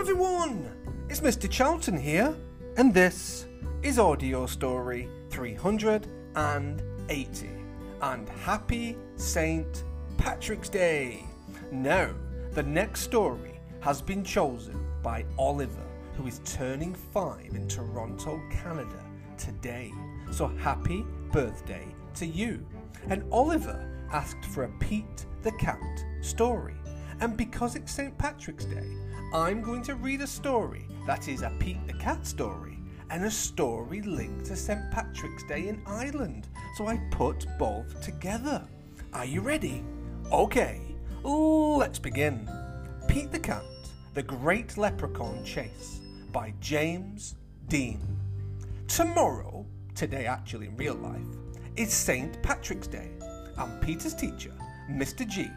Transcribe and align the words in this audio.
everyone! 0.00 0.66
It's 1.10 1.20
Mr. 1.20 1.48
Charlton 1.50 1.98
here, 1.98 2.34
and 2.78 2.94
this 2.94 3.46
is 3.82 3.98
Audio 3.98 4.46
Story 4.46 5.10
380. 5.28 7.50
And 8.00 8.26
happy 8.30 8.96
St. 9.16 9.84
Patrick's 10.16 10.70
Day! 10.70 11.22
Now, 11.70 12.14
the 12.52 12.62
next 12.62 13.02
story 13.02 13.60
has 13.80 14.00
been 14.00 14.24
chosen 14.24 14.82
by 15.02 15.26
Oliver, 15.36 15.86
who 16.16 16.26
is 16.26 16.40
turning 16.46 16.94
five 16.94 17.54
in 17.54 17.68
Toronto, 17.68 18.40
Canada 18.50 19.04
today. 19.36 19.92
So 20.30 20.46
happy 20.46 21.04
birthday 21.30 21.86
to 22.14 22.24
you. 22.24 22.66
And 23.10 23.22
Oliver 23.30 23.86
asked 24.10 24.46
for 24.46 24.64
a 24.64 24.72
Pete 24.78 25.26
the 25.42 25.52
Cat 25.52 25.82
story. 26.22 26.76
And 27.20 27.36
because 27.36 27.76
it's 27.76 27.92
St. 27.92 28.16
Patrick's 28.16 28.64
Day, 28.64 28.96
I'm 29.34 29.60
going 29.60 29.82
to 29.82 29.94
read 29.94 30.22
a 30.22 30.26
story 30.26 30.86
that 31.06 31.28
is 31.28 31.42
a 31.42 31.52
Pete 31.58 31.86
the 31.86 31.92
Cat 31.92 32.26
story 32.26 32.78
and 33.10 33.24
a 33.24 33.30
story 33.30 34.00
linked 34.00 34.46
to 34.46 34.56
St. 34.56 34.90
Patrick's 34.90 35.42
Day 35.44 35.68
in 35.68 35.82
Ireland. 35.86 36.48
So 36.76 36.86
I 36.86 36.96
put 37.10 37.46
both 37.58 38.00
together. 38.00 38.66
Are 39.12 39.26
you 39.26 39.42
ready? 39.42 39.84
Okay, 40.32 40.80
let's 41.22 41.98
begin. 41.98 42.48
Pete 43.06 43.30
the 43.30 43.38
Cat, 43.38 43.64
The 44.14 44.22
Great 44.22 44.78
Leprechaun 44.78 45.44
Chase 45.44 46.00
by 46.32 46.54
James 46.60 47.34
Dean. 47.68 48.00
Tomorrow, 48.88 49.66
today 49.94 50.24
actually 50.24 50.68
in 50.68 50.76
real 50.76 50.94
life, 50.94 51.20
is 51.76 51.92
St. 51.92 52.42
Patrick's 52.42 52.86
Day, 52.86 53.10
and 53.58 53.82
Peter's 53.82 54.14
teacher, 54.14 54.52
Mr. 54.90 55.28
G, 55.28 55.50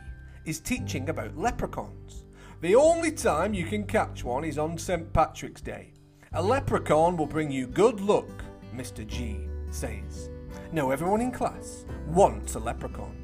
is 0.46 0.60
teaching 0.60 1.10
about 1.10 1.38
leprechauns. 1.38 2.26
The 2.62 2.76
only 2.76 3.12
time 3.12 3.54
you 3.54 3.66
can 3.66 3.86
catch 3.86 4.24
one 4.24 4.44
is 4.44 4.58
on 4.58 4.78
St. 4.78 5.12
Patrick's 5.14 5.62
Day. 5.62 5.94
A 6.34 6.42
leprechaun 6.42 7.18
will 7.18 7.26
bring 7.26 7.52
you 7.52 7.68
good 7.68 8.00
luck, 8.02 8.30
Mr. 8.76 9.06
G 9.06 9.48
says. 9.70 10.30
Now, 10.72 10.92
everyone 10.92 11.22
in 11.22 11.32
class 11.32 11.86
wants 12.08 12.56
a 12.56 12.60
leprechaun. 12.60 13.16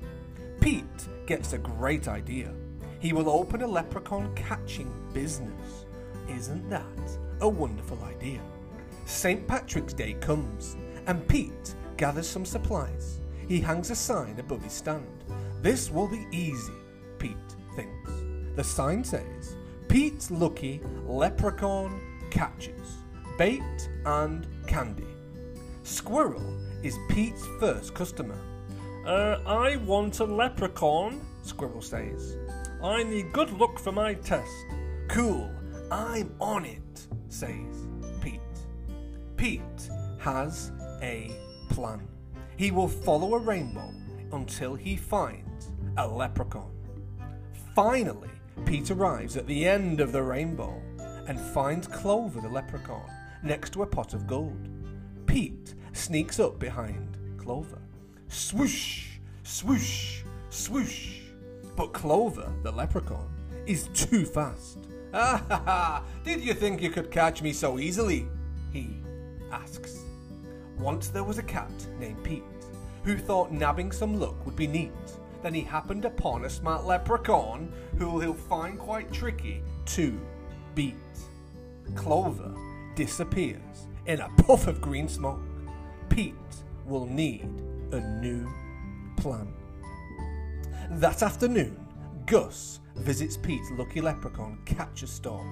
Pete 0.60 1.08
gets 1.26 1.54
a 1.54 1.58
great 1.58 2.08
idea. 2.08 2.54
He 3.00 3.14
will 3.14 3.30
open 3.30 3.62
a 3.62 3.68
leprechaun 3.68 4.34
catching 4.36 4.92
business. 5.14 5.86
Isn't 6.28 6.70
that 6.70 7.18
a 7.42 7.48
wonderful 7.48 7.98
idea? 8.04 8.42
St. 9.06 9.48
Patrick's 9.48 9.94
Day 9.94 10.14
comes, 10.14 10.76
and 11.08 11.28
Pete 11.28 11.76
gathers 11.98 12.28
some 12.28 12.46
supplies. 12.46 13.20
He 13.48 13.60
hangs 13.60 13.90
a 13.90 13.96
sign 13.96 14.38
above 14.40 14.64
his 14.64 14.74
stand. 14.74 15.08
This 15.62 15.90
will 15.90 16.08
be 16.08 16.28
easy. 16.32 16.74
The 18.60 18.66
sign 18.66 19.06
says, 19.06 19.56
Pete's 19.88 20.30
Lucky 20.30 20.82
Leprechaun 21.08 22.02
Catches 22.30 22.98
Bait 23.38 23.90
and 24.06 24.46
Candy. 24.68 25.08
Squirrel 25.84 26.60
is 26.84 27.00
Pete's 27.08 27.48
first 27.62 27.94
customer. 27.96 28.38
Uh, 29.06 29.38
I 29.46 29.78
want 29.78 30.20
a 30.20 30.26
leprechaun, 30.26 31.26
Squirrel 31.42 31.82
says. 31.82 32.36
I 32.84 33.04
need 33.04 33.32
good 33.32 33.50
luck 33.54 33.80
for 33.80 33.94
my 33.94 34.16
test. 34.16 34.52
Cool, 35.08 35.50
I'm 35.90 36.36
on 36.42 36.66
it, 36.66 37.08
says 37.30 37.88
Pete. 38.20 38.42
Pete 39.38 39.90
has 40.18 40.74
a 41.02 41.32
plan. 41.70 42.06
He 42.58 42.72
will 42.72 42.90
follow 42.90 43.36
a 43.36 43.40
rainbow 43.40 43.94
until 44.34 44.76
he 44.76 44.98
finds 44.98 45.72
a 45.96 46.06
leprechaun. 46.06 46.74
Finally, 47.74 48.28
Pete 48.66 48.92
arrives 48.92 49.38
at 49.38 49.48
the 49.48 49.66
end 49.66 50.00
of 50.00 50.12
the 50.12 50.22
rainbow 50.22 50.82
and 51.28 51.40
finds 51.40 51.88
Clover 51.88 52.42
the 52.42 52.50
leprechaun 52.50 53.10
next 53.44 53.72
to 53.74 53.84
a 53.84 53.88
pot 53.88 54.14
of 54.14 54.28
gold. 54.28 54.70
Pete 55.26 55.76
sneaks 55.94 56.40
up 56.40 56.60
behind 56.60 57.18
Clover. 57.38 57.80
Swoosh, 58.28 59.18
swoosh, 59.44 60.24
swoosh. 60.50 61.22
But 61.76 61.94
Clover, 61.94 62.52
the 62.64 62.72
leprechaun, 62.72 63.30
is 63.66 63.88
too 63.94 64.26
fast. 64.26 64.80
Ah 65.14 65.44
ha 65.48 65.62
ha! 65.66 66.04
Did 66.24 66.42
you 66.42 66.54
think 66.54 66.82
you 66.82 66.90
could 66.90 67.10
catch 67.10 67.42
me 67.42 67.54
so 67.54 67.80
easily? 67.80 68.28
He 68.72 68.98
asks. 69.52 70.04
Once 70.78 71.08
there 71.10 71.24
was 71.24 71.38
a 71.38 71.44
cat 71.44 71.72
named 72.00 72.24
Pete 72.24 72.44
who 73.04 73.18
thought 73.18 73.52
nabbing 73.52 73.92
some 73.92 74.20
luck 74.20 74.46
would 74.46 74.56
be 74.56 74.68
neat. 74.68 74.92
Then 75.42 75.54
he 75.54 75.62
happened 75.62 76.06
upon 76.06 76.46
a 76.46 76.50
smart 76.50 76.86
leprechaun 76.86 77.72
who 77.98 78.20
he'll 78.20 78.34
find 78.34 78.78
quite 78.78 79.12
tricky 79.12 79.62
to 79.88 80.20
beat. 80.76 80.96
Clover 81.96 82.54
disappears 82.96 83.88
in 84.06 84.20
a 84.20 84.30
puff 84.38 84.68
of 84.68 84.82
green 84.82 85.08
smoke. 85.08 85.42
Pete 86.10 86.36
will 86.86 87.06
need 87.06 87.48
a 87.92 88.00
new 88.20 88.50
plan. 89.18 89.54
That 90.92 91.22
afternoon, 91.22 91.78
Gus 92.26 92.80
visits 92.96 93.38
Pete's 93.38 93.72
lucky 93.72 94.02
leprechaun 94.02 94.60
catcher 94.66 95.08
store. 95.08 95.46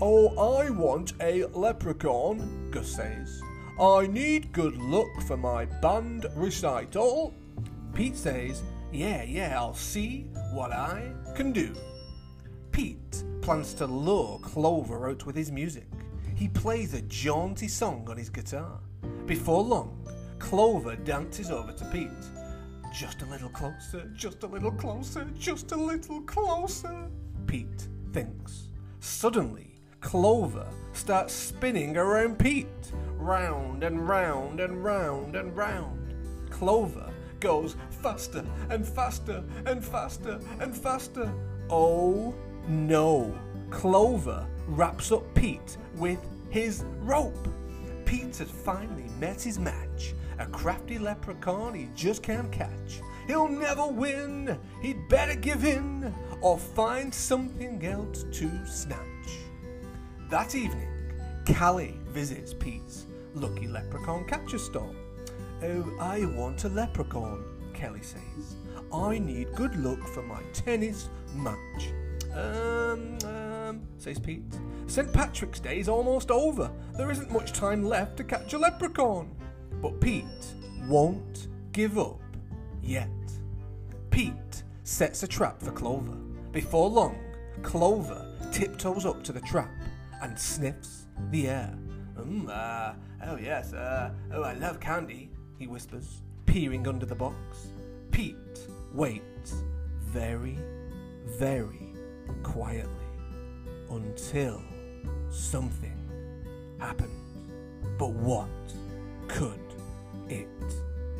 Oh, 0.00 0.28
I 0.36 0.70
want 0.70 1.14
a 1.20 1.46
leprechaun, 1.46 2.70
Gus 2.70 2.88
says. 2.88 3.40
I 3.80 4.06
need 4.06 4.52
good 4.52 4.76
luck 4.76 5.08
for 5.26 5.36
my 5.36 5.64
band 5.64 6.26
recital. 6.34 7.34
Pete 7.94 8.16
says, 8.16 8.62
Yeah, 8.96 9.24
yeah, 9.24 9.58
I'll 9.58 9.74
see 9.74 10.24
what 10.54 10.72
I 10.72 11.12
can 11.34 11.52
do. 11.52 11.74
Pete 12.72 13.24
plans 13.42 13.74
to 13.74 13.86
lure 13.86 14.38
Clover 14.38 15.10
out 15.10 15.26
with 15.26 15.36
his 15.36 15.52
music. 15.52 15.86
He 16.34 16.48
plays 16.48 16.94
a 16.94 17.02
jaunty 17.02 17.68
song 17.68 18.06
on 18.08 18.16
his 18.16 18.30
guitar. 18.30 18.80
Before 19.26 19.62
long, 19.62 20.08
Clover 20.38 20.96
dances 20.96 21.50
over 21.50 21.72
to 21.72 21.84
Pete. 21.90 22.08
Just 22.90 23.20
a 23.20 23.26
little 23.26 23.50
closer, 23.50 24.10
just 24.14 24.44
a 24.44 24.46
little 24.46 24.72
closer, 24.72 25.26
just 25.38 25.72
a 25.72 25.76
little 25.76 26.22
closer, 26.22 27.10
Pete 27.46 27.88
thinks. 28.14 28.68
Suddenly, 29.00 29.74
Clover 30.00 30.68
starts 30.94 31.34
spinning 31.34 31.98
around 31.98 32.38
Pete, 32.38 32.92
round 33.18 33.84
and 33.84 34.08
round 34.08 34.60
and 34.60 34.82
round 34.82 35.36
and 35.36 35.54
round. 35.54 36.14
Clover 36.48 37.12
goes 37.40 37.76
faster 38.06 38.44
and 38.70 38.86
faster 38.86 39.42
and 39.64 39.84
faster 39.84 40.38
and 40.60 40.72
faster. 40.72 41.28
Oh 41.68 42.32
no! 42.68 43.36
Clover 43.70 44.46
wraps 44.68 45.10
up 45.10 45.24
Pete 45.34 45.76
with 45.96 46.20
his 46.48 46.84
rope. 47.00 47.48
Pete 48.04 48.36
has 48.36 48.48
finally 48.48 49.10
met 49.18 49.42
his 49.42 49.58
match, 49.58 50.14
a 50.38 50.46
crafty 50.46 51.00
leprechaun 51.00 51.74
he 51.74 51.88
just 51.96 52.22
can't 52.22 52.52
catch. 52.52 53.00
He'll 53.26 53.48
never 53.48 53.88
win, 53.88 54.56
he'd 54.80 55.08
better 55.08 55.34
give 55.34 55.64
in 55.64 56.14
or 56.40 56.58
find 56.58 57.12
something 57.12 57.84
else 57.84 58.24
to 58.30 58.48
snatch. 58.68 59.30
That 60.30 60.54
evening, 60.54 61.10
Callie 61.44 61.98
visits 62.10 62.54
Pete's 62.54 63.06
lucky 63.34 63.66
leprechaun 63.66 64.26
catcher 64.26 64.58
store. 64.58 64.94
Oh, 65.64 65.92
I 65.98 66.24
want 66.26 66.62
a 66.62 66.68
leprechaun, 66.68 67.55
Kelly 67.76 68.02
says. 68.02 68.56
I 68.92 69.18
need 69.18 69.52
good 69.54 69.76
luck 69.76 70.00
for 70.08 70.22
my 70.22 70.42
tennis 70.52 71.08
match. 71.34 71.92
Um, 72.32 73.18
um, 73.24 73.82
says 73.98 74.18
Pete. 74.18 74.42
St. 74.86 75.12
Patrick's 75.12 75.60
Day 75.60 75.78
is 75.78 75.88
almost 75.88 76.30
over. 76.30 76.70
There 76.96 77.10
isn't 77.10 77.30
much 77.30 77.52
time 77.52 77.84
left 77.84 78.16
to 78.16 78.24
catch 78.24 78.52
a 78.54 78.58
leprechaun. 78.58 79.34
But 79.82 80.00
Pete 80.00 80.24
won't 80.88 81.48
give 81.72 81.98
up 81.98 82.20
yet. 82.82 83.10
Pete 84.10 84.62
sets 84.84 85.22
a 85.22 85.28
trap 85.28 85.60
for 85.60 85.72
Clover. 85.72 86.16
Before 86.52 86.88
long, 86.88 87.18
Clover 87.62 88.34
tiptoes 88.52 89.04
up 89.04 89.22
to 89.24 89.32
the 89.32 89.40
trap 89.40 89.70
and 90.22 90.38
sniffs 90.38 91.06
the 91.30 91.48
air. 91.48 91.74
Um, 92.16 92.48
uh, 92.50 92.94
oh 93.26 93.36
yes, 93.36 93.74
uh, 93.74 94.12
oh 94.32 94.42
I 94.42 94.54
love 94.54 94.80
candy, 94.80 95.30
he 95.58 95.66
whispers, 95.66 96.22
peering 96.46 96.86
under 96.88 97.04
the 97.04 97.14
box. 97.14 97.68
Pete 98.16 98.34
waits 98.94 99.62
very, 100.00 100.58
very 101.26 101.92
quietly 102.42 102.90
until 103.90 104.62
something 105.28 105.98
happens. 106.78 107.42
But 107.98 108.12
what 108.12 108.48
could 109.28 109.60
it 110.30 110.48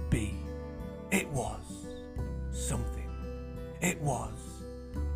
be? 0.08 0.38
It 1.10 1.28
was 1.28 1.60
something. 2.50 3.10
It 3.82 4.00
was 4.00 4.62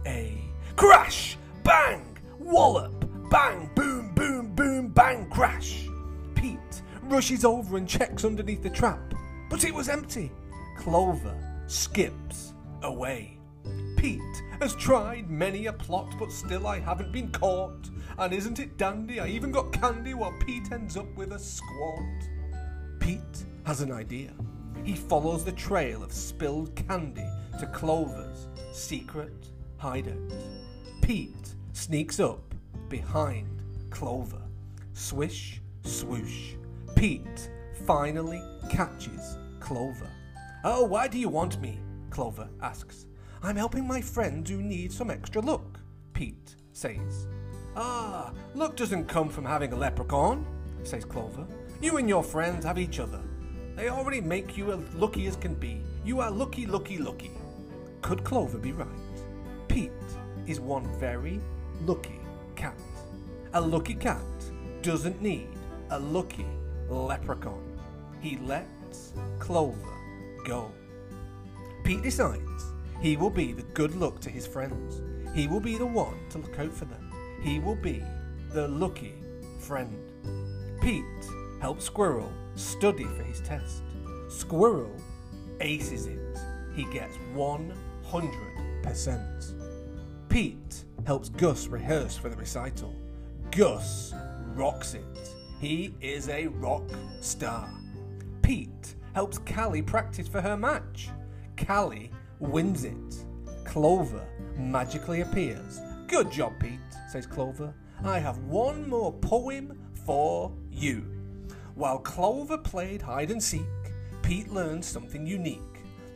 a 0.04 0.38
crash, 0.76 1.38
bang, 1.64 2.18
wallop, 2.38 3.06
bang, 3.30 3.70
boom, 3.74 4.12
boom, 4.14 4.54
boom, 4.54 4.88
bang, 4.88 5.30
crash. 5.30 5.88
Pete 6.34 6.82
rushes 7.04 7.42
over 7.42 7.78
and 7.78 7.88
checks 7.88 8.26
underneath 8.26 8.62
the 8.62 8.68
trap, 8.68 9.14
but 9.48 9.64
it 9.64 9.72
was 9.72 9.88
empty. 9.88 10.30
Clover 10.76 11.34
skips 11.70 12.54
away. 12.82 13.38
Pete 13.96 14.42
has 14.60 14.74
tried 14.74 15.30
many 15.30 15.66
a 15.66 15.72
plot, 15.72 16.12
but 16.18 16.32
still 16.32 16.66
I 16.66 16.80
haven't 16.80 17.12
been 17.12 17.30
caught. 17.30 17.88
And 18.18 18.32
isn't 18.32 18.58
it 18.58 18.76
dandy? 18.76 19.20
I 19.20 19.28
even 19.28 19.52
got 19.52 19.72
candy 19.72 20.14
while 20.14 20.34
Pete 20.44 20.72
ends 20.72 20.96
up 20.96 21.14
with 21.16 21.32
a 21.32 21.38
squat. 21.38 22.28
Pete 22.98 23.44
has 23.64 23.82
an 23.82 23.92
idea. 23.92 24.32
He 24.82 24.96
follows 24.96 25.44
the 25.44 25.52
trail 25.52 26.02
of 26.02 26.12
spilled 26.12 26.74
candy 26.74 27.28
to 27.60 27.66
Clover's 27.66 28.48
secret 28.72 29.50
hideout. 29.76 30.16
Pete 31.02 31.54
sneaks 31.72 32.18
up 32.18 32.54
behind 32.88 33.62
Clover. 33.90 34.42
Swish, 34.92 35.60
swoosh. 35.84 36.54
Pete 36.96 37.50
finally 37.86 38.42
catches 38.68 39.38
Clover. 39.60 40.10
Oh, 40.62 40.84
why 40.84 41.08
do 41.08 41.18
you 41.18 41.30
want 41.30 41.58
me? 41.60 41.80
Clover 42.10 42.46
asks. 42.60 43.06
I'm 43.42 43.56
helping 43.56 43.86
my 43.86 44.02
friend 44.02 44.46
who 44.46 44.60
needs 44.60 44.94
some 44.94 45.10
extra 45.10 45.40
luck, 45.40 45.80
Pete 46.12 46.54
says. 46.74 47.26
Ah, 47.76 48.32
luck 48.54 48.76
doesn't 48.76 49.06
come 49.06 49.30
from 49.30 49.46
having 49.46 49.72
a 49.72 49.76
leprechaun, 49.76 50.44
says 50.82 51.06
Clover. 51.06 51.46
You 51.80 51.96
and 51.96 52.10
your 52.10 52.22
friends 52.22 52.66
have 52.66 52.78
each 52.78 53.00
other. 53.00 53.20
They 53.74 53.88
already 53.88 54.20
make 54.20 54.58
you 54.58 54.70
as 54.72 54.80
lucky 54.94 55.26
as 55.26 55.36
can 55.36 55.54
be. 55.54 55.80
You 56.04 56.20
are 56.20 56.30
lucky, 56.30 56.66
lucky, 56.66 56.98
lucky. 56.98 57.30
Could 58.02 58.22
Clover 58.22 58.58
be 58.58 58.72
right? 58.72 58.88
Pete 59.66 59.92
is 60.46 60.60
one 60.60 60.84
very 60.98 61.40
lucky 61.86 62.20
cat. 62.54 62.78
A 63.54 63.60
lucky 63.60 63.94
cat 63.94 64.20
doesn't 64.82 65.22
need 65.22 65.48
a 65.88 65.98
lucky 65.98 66.46
leprechaun. 66.90 67.62
He 68.20 68.36
lets 68.38 69.14
Clover 69.38 69.99
go. 70.44 70.70
Pete 71.84 72.02
decides 72.02 72.72
he 73.00 73.16
will 73.16 73.30
be 73.30 73.52
the 73.52 73.62
good 73.62 73.94
luck 73.96 74.20
to 74.20 74.30
his 74.30 74.46
friends. 74.46 75.00
He 75.34 75.46
will 75.46 75.60
be 75.60 75.78
the 75.78 75.86
one 75.86 76.18
to 76.30 76.38
look 76.38 76.58
out 76.58 76.72
for 76.72 76.84
them. 76.84 77.10
He 77.42 77.58
will 77.58 77.76
be 77.76 78.02
the 78.52 78.68
lucky 78.68 79.14
friend. 79.60 79.96
Pete 80.80 81.04
helps 81.60 81.84
Squirrel 81.84 82.32
study 82.56 83.04
for 83.04 83.22
his 83.22 83.40
test. 83.40 83.82
Squirrel 84.28 84.94
aces 85.60 86.06
it. 86.06 86.38
He 86.74 86.84
gets 86.84 87.16
100%. 87.34 89.54
Pete 90.28 90.84
helps 91.06 91.28
Gus 91.30 91.66
rehearse 91.66 92.16
for 92.16 92.28
the 92.28 92.36
recital. 92.36 92.94
Gus 93.50 94.14
rocks 94.54 94.94
it. 94.94 95.34
He 95.60 95.94
is 96.00 96.28
a 96.28 96.46
rock 96.46 96.88
star. 97.20 97.68
Pete 98.42 98.94
helps 99.14 99.38
Callie 99.38 99.82
practice 99.82 100.28
for 100.28 100.40
her 100.40 100.56
match. 100.56 101.10
Callie 101.66 102.10
wins 102.38 102.84
it. 102.84 103.24
Clover 103.64 104.26
magically 104.56 105.20
appears. 105.20 105.80
Good 106.06 106.30
job, 106.30 106.52
Pete, 106.58 106.80
says 107.10 107.26
Clover. 107.26 107.74
I 108.04 108.18
have 108.18 108.38
one 108.38 108.88
more 108.88 109.12
poem 109.12 109.78
for 110.06 110.52
you. 110.70 111.04
While 111.74 111.98
Clover 111.98 112.58
played 112.58 113.02
hide 113.02 113.30
and 113.30 113.42
seek, 113.42 113.62
Pete 114.22 114.52
learned 114.52 114.84
something 114.84 115.26
unique. 115.26 115.60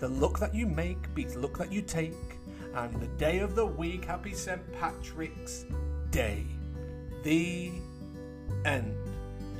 The 0.00 0.08
look 0.08 0.38
that 0.38 0.54
you 0.54 0.66
make 0.66 1.14
beats 1.14 1.36
look 1.36 1.58
that 1.58 1.72
you 1.72 1.82
take. 1.82 2.12
And 2.74 3.00
the 3.00 3.06
day 3.18 3.38
of 3.38 3.54
the 3.54 3.64
week, 3.64 4.04
happy 4.04 4.34
St. 4.34 4.60
Patrick's 4.72 5.64
Day. 6.10 6.44
The 7.22 7.70
end. 8.64 8.96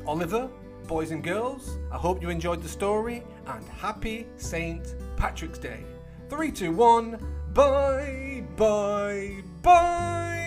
Oliver, 0.06 0.50
boys 0.86 1.10
and 1.10 1.22
girls, 1.22 1.78
I 1.90 1.96
hope 1.96 2.22
you 2.22 2.30
enjoyed 2.30 2.62
the 2.62 2.68
story 2.68 3.22
and 3.46 3.66
happy 3.68 4.26
St. 4.36 4.94
Patrick's 5.16 5.58
Day. 5.58 5.80
Three, 6.28 6.50
two, 6.52 6.72
one, 6.72 7.18
bye, 7.52 8.44
bye, 8.56 9.42
bye. 9.62 10.43